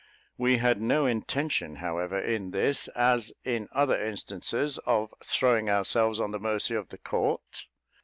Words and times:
We 0.35 0.57
had 0.57 0.81
no 0.81 1.05
intention, 1.05 1.75
however, 1.75 2.17
in 2.19 2.49
this, 2.49 2.87
as 2.87 3.33
in 3.45 3.69
other 3.71 4.03
instances, 4.03 4.79
of 4.79 5.13
"throwing 5.23 5.69
ourselves 5.69 6.19
on 6.19 6.31
the 6.31 6.39
mercy 6.39 6.73
of 6.73 6.89
the 6.89 6.97
court." 6.97 7.67